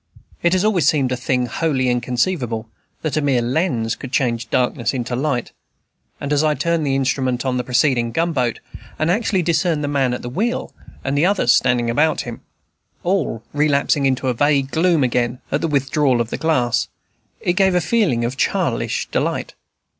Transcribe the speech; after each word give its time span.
It 0.41 0.53
had 0.53 0.65
always 0.65 0.87
seemed 0.87 1.11
a 1.11 1.15
thing 1.15 1.45
wholly 1.45 1.87
inconceivable, 1.87 2.67
that 3.03 3.17
a 3.17 3.21
mere 3.21 3.43
lens 3.43 3.93
could 3.95 4.11
change 4.11 4.49
darkness 4.49 4.95
into 4.95 5.15
light; 5.15 5.51
and 6.19 6.33
as 6.33 6.43
I 6.43 6.55
turned 6.55 6.87
the 6.87 6.95
instrument 6.95 7.45
on 7.45 7.57
the 7.57 7.63
preceding 7.63 8.11
gunboat, 8.11 8.61
and 8.97 9.11
actually 9.11 9.43
discerned 9.43 9.83
the 9.83 9.87
man 9.87 10.15
at 10.15 10.23
the 10.23 10.27
wheel 10.29 10.73
and 11.03 11.15
the 11.15 11.27
others 11.27 11.51
standing 11.51 11.87
about 11.87 12.21
him, 12.21 12.41
all 13.03 13.43
relapsing 13.53 14.07
into 14.07 14.33
vague 14.33 14.71
gloom 14.71 15.03
again 15.03 15.37
at 15.51 15.61
the 15.61 15.67
withdrawal 15.67 16.19
of 16.19 16.31
the 16.31 16.37
glass, 16.39 16.87
it 17.39 17.53
gave 17.53 17.75
a 17.75 17.79
feeling 17.79 18.25
of 18.25 18.35
childish 18.37 19.07
delight. 19.11 19.53